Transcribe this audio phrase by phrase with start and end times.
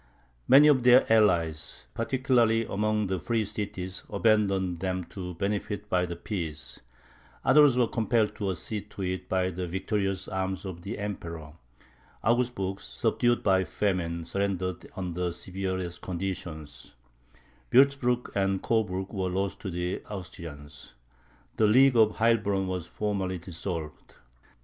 [0.47, 6.15] Many of their allies, particularly among the free cities, abandoned them to benefit by the
[6.15, 6.79] peace;
[7.45, 11.53] others were compelled to accede to it by the victorious arms of the Emperor.
[12.23, 16.95] Augsburg, subdued by famine, surrendered under the severest conditions;
[17.71, 20.95] Wurtzburg and Coburg were lost to the Austrians.
[21.57, 24.15] The League of Heilbronn was formally dissolved.